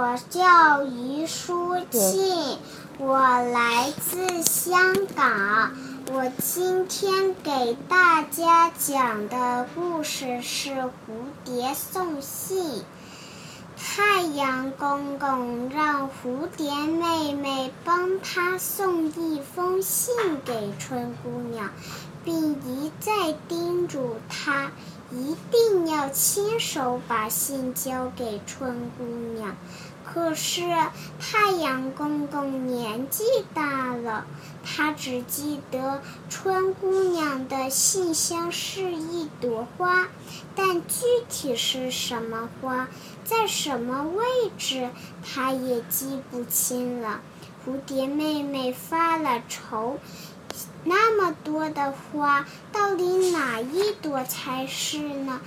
[0.00, 2.56] 我叫于淑庆，
[2.98, 5.72] 我来自香港。
[6.12, 10.90] 我今天给大家讲的故事是《蝴
[11.44, 12.64] 蝶送信》。
[13.76, 21.70] 太阳公公让蝴蝶妹妹帮他送一封信给春姑娘，
[22.24, 24.67] 并一再叮嘱她。
[25.10, 29.04] 一定要亲手把信交给春姑
[29.34, 29.56] 娘。
[30.04, 30.62] 可是
[31.20, 34.24] 太阳公公年纪大了，
[34.64, 36.00] 他只记得
[36.30, 40.08] 春姑娘的信箱是一朵花，
[40.56, 42.88] 但具体是什么花，
[43.22, 44.24] 在什么位
[44.56, 44.88] 置，
[45.22, 47.20] 他也记不清了。
[47.66, 49.98] 蝴蝶妹妹发了愁。
[50.84, 53.57] 那么多的花，到底哪
[54.08, 55.38] 朵才是呢？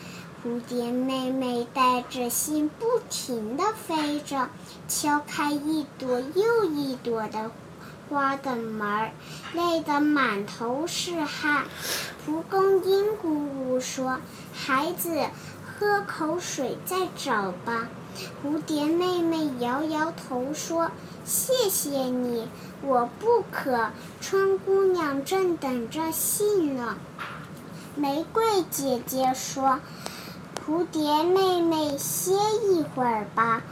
[0.45, 4.49] 蝴蝶妹妹带着信不停地飞着，
[4.87, 7.49] 敲开一朵又一朵的
[8.07, 9.11] 花的门儿，
[9.53, 11.65] 累得满头是汗。
[12.23, 14.19] 蒲公英姑姑说
[14.53, 15.27] ：“孩子，
[15.65, 17.89] 喝口水再找吧。”
[18.45, 20.91] 蝴蝶妹妹摇摇头说
[21.25, 22.47] ：“谢谢你，
[22.83, 23.89] 我不渴。
[24.19, 26.95] 春姑娘正等着信呢。”
[27.95, 29.79] 玫瑰姐姐说
[30.65, 32.31] ：“蝴蝶妹妹歇
[32.71, 33.63] 一会儿吧。”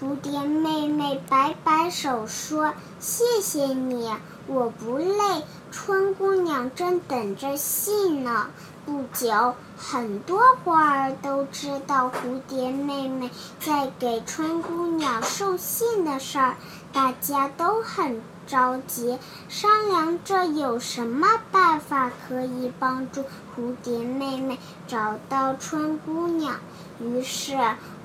[0.00, 4.10] 蝴蝶妹妹摆摆手说：“谢谢你，
[4.46, 5.42] 我不累。
[5.70, 8.48] 春姑娘正等着信呢。”
[8.86, 16.54] 不久，很多花儿都知道蝴蝶妹妹在给春姑娘送信的事儿，
[16.92, 19.18] 大家都很着急，
[19.48, 26.56] 商量着有什么办法可以帮助蝴蝶妹妹找到春姑娘。
[27.00, 27.56] 于是，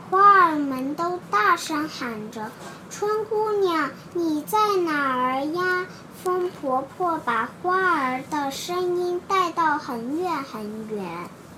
[0.10, 2.52] 花儿们都大声喊着
[2.90, 5.86] ：“春姑娘，你在哪儿呀？”
[6.22, 9.39] 风婆婆把花儿的声音带
[9.90, 11.49] 很远很远。